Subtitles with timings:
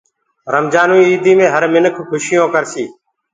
[0.53, 2.83] رمجآنٚوئي ايٚدي مي هر مِنک کوشيونٚ ڪرسي